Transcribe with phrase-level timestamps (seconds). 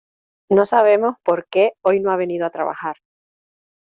[0.49, 2.95] No sabemos por qué hoy no ha venido a trabajar.